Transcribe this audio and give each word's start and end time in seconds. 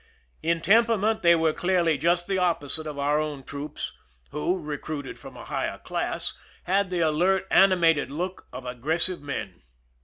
In 0.41 0.61
temperament 0.61 1.21
they 1.21 1.35
were 1.35 1.53
clearly 1.53 1.95
just 1.95 2.25
the 2.25 2.39
opposite 2.39 2.87
of 2.87 2.97
our 2.97 3.19
own 3.19 3.43
troops, 3.43 3.93
who, 4.31 4.59
recruited 4.59 5.19
from 5.19 5.37
a 5.37 5.45
higher 5.45 5.77
class, 5.77 6.33
had 6.63 6.89
the 6.89 7.01
alert, 7.01 7.45
animated 7.51 8.09
look 8.09 8.47
of 8.51 8.65
aggressive 8.65 9.21
men. 9.21 9.61